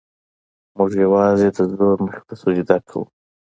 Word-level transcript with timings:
موږ 0.77 0.91
یوازې 1.03 1.47
د 1.55 1.57
زور 1.77 1.97
مخې 2.05 2.21
ته 2.27 2.33
سجده 2.41 2.77
کوو. 2.87 3.03